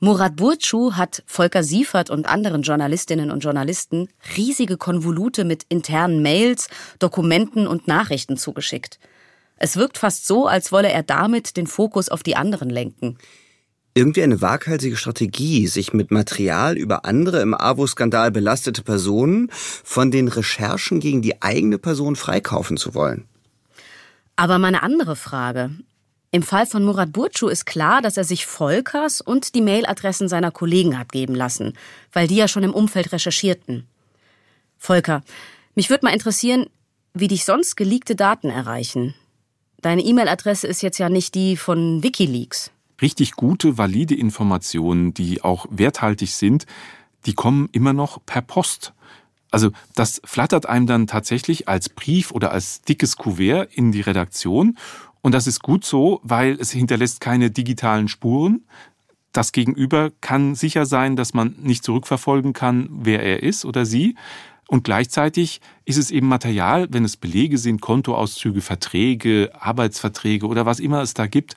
[0.00, 6.68] Murat Burcu hat Volker Siefert und anderen Journalistinnen und Journalisten riesige Konvolute mit internen Mails,
[6.98, 8.98] Dokumenten und Nachrichten zugeschickt.
[9.58, 13.18] Es wirkt fast so, als wolle er damit den Fokus auf die anderen lenken.
[13.92, 20.28] Irgendwie eine waghalsige Strategie, sich mit Material über andere im AWO-Skandal belastete Personen von den
[20.28, 23.28] Recherchen gegen die eigene Person freikaufen zu wollen.
[24.38, 25.72] Aber meine andere Frage.
[26.30, 30.52] Im Fall von Murat Burcu ist klar, dass er sich Volkers und die Mailadressen seiner
[30.52, 31.72] Kollegen hat geben lassen,
[32.12, 33.88] weil die ja schon im Umfeld recherchierten.
[34.76, 35.24] Volker,
[35.74, 36.66] mich würde mal interessieren,
[37.14, 39.16] wie dich sonst geleakte Daten erreichen.
[39.80, 42.70] Deine E-Mail-Adresse ist jetzt ja nicht die von Wikileaks.
[43.02, 46.64] Richtig gute, valide Informationen, die auch werthaltig sind,
[47.26, 48.92] die kommen immer noch per Post.
[49.50, 54.76] Also das flattert einem dann tatsächlich als Brief oder als dickes Kuvert in die Redaktion.
[55.20, 58.64] Und das ist gut so, weil es hinterlässt keine digitalen Spuren.
[59.32, 64.16] Das Gegenüber kann sicher sein, dass man nicht zurückverfolgen kann, wer er ist oder sie.
[64.68, 70.78] Und gleichzeitig ist es eben Material, wenn es Belege sind, Kontoauszüge, Verträge, Arbeitsverträge oder was
[70.78, 71.56] immer es da gibt,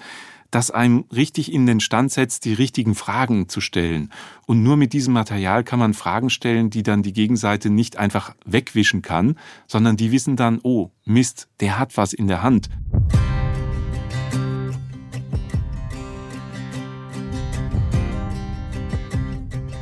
[0.51, 4.11] das einem richtig in den Stand setzt, die richtigen Fragen zu stellen.
[4.45, 8.35] Und nur mit diesem Material kann man Fragen stellen, die dann die Gegenseite nicht einfach
[8.45, 12.69] wegwischen kann, sondern die wissen dann, oh, Mist, der hat was in der Hand.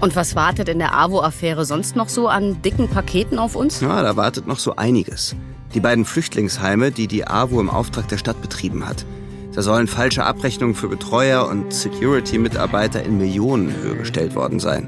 [0.01, 3.81] Und was wartet in der AWO-Affäre sonst noch so an dicken Paketen auf uns?
[3.81, 5.35] Ja, da wartet noch so einiges.
[5.73, 9.05] Die beiden Flüchtlingsheime, die die AWO im Auftrag der Stadt betrieben hat.
[9.59, 14.87] Da sollen falsche Abrechnungen für Betreuer und Security-Mitarbeiter in Millionenhöhe gestellt worden sein.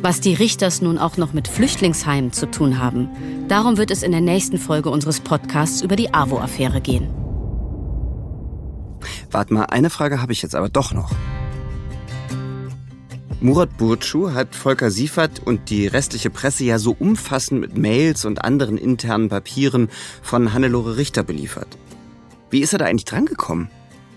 [0.00, 3.10] Was die Richters nun auch noch mit Flüchtlingsheimen zu tun haben,
[3.46, 7.10] darum wird es in der nächsten Folge unseres Podcasts über die AWO-Affäre gehen.
[9.30, 11.12] Warte mal, eine Frage habe ich jetzt aber doch noch.
[13.42, 18.42] Murat Burcu hat Volker Siefert und die restliche Presse ja so umfassend mit Mails und
[18.42, 19.90] anderen internen Papieren
[20.22, 21.76] von Hannelore Richter beliefert.
[22.54, 23.68] Wie ist er da eigentlich drangekommen?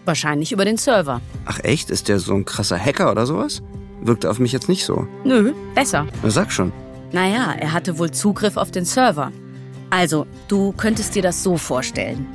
[0.05, 1.21] Wahrscheinlich über den Server.
[1.45, 1.89] Ach echt?
[1.89, 3.63] Ist der so ein krasser Hacker oder sowas?
[3.99, 5.07] Wirkt auf mich jetzt nicht so.
[5.23, 6.05] Nö, besser.
[6.21, 6.71] Na, sag schon.
[7.11, 9.31] Naja, er hatte wohl Zugriff auf den Server.
[9.89, 12.27] Also, du könntest dir das so vorstellen.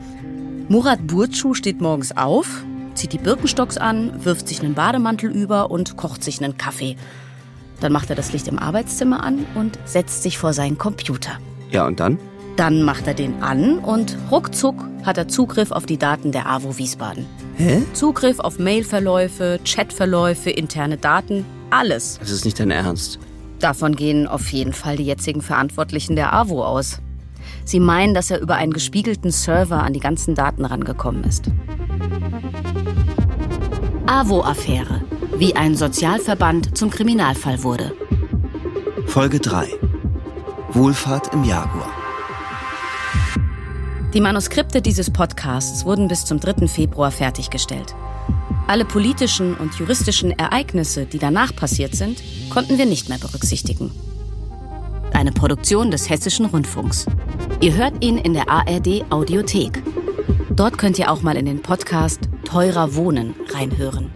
[0.68, 2.48] Murat Burcu steht morgens auf,
[2.94, 6.96] zieht die Birkenstocks an, wirft sich einen Bademantel über und kocht sich einen Kaffee.
[7.78, 11.38] Dann macht er das Licht im Arbeitszimmer an und setzt sich vor seinen Computer.
[11.70, 12.18] Ja, und dann?
[12.56, 16.78] Dann macht er den an und ruckzuck hat er Zugriff auf die Daten der AWO
[16.78, 17.26] Wiesbaden.
[17.56, 17.82] Hä?
[17.92, 22.18] Zugriff auf Mailverläufe, Chatverläufe, interne Daten, alles.
[22.20, 23.18] Das ist nicht dein Ernst.
[23.58, 27.00] Davon gehen auf jeden Fall die jetzigen Verantwortlichen der AWO aus.
[27.64, 31.44] Sie meinen, dass er über einen gespiegelten Server an die ganzen Daten rangekommen ist.
[34.06, 35.02] AWO-Affäre.
[35.36, 37.92] Wie ein Sozialverband zum Kriminalfall wurde.
[39.06, 39.68] Folge 3.
[40.72, 42.01] Wohlfahrt im Jaguar.
[44.14, 46.68] Die Manuskripte dieses Podcasts wurden bis zum 3.
[46.68, 47.94] Februar fertiggestellt.
[48.66, 53.90] Alle politischen und juristischen Ereignisse, die danach passiert sind, konnten wir nicht mehr berücksichtigen.
[55.14, 57.06] Eine Produktion des Hessischen Rundfunks.
[57.62, 59.82] Ihr hört ihn in der ARD Audiothek.
[60.50, 64.10] Dort könnt ihr auch mal in den Podcast Teurer Wohnen reinhören.